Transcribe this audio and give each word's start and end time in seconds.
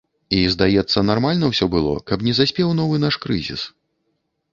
І, 0.35 0.37
здаецца, 0.53 1.03
нармальна 1.09 1.49
ўсё 1.51 1.67
было, 1.75 1.93
каб 2.11 2.23
не 2.29 2.33
заспеў 2.39 2.73
новы 2.79 2.95
наш 3.05 3.19
крызіс. 3.27 3.61